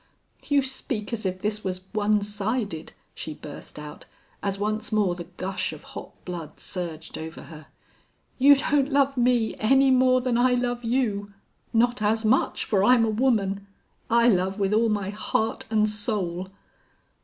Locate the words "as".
1.13-1.27, 4.41-4.57, 12.01-12.25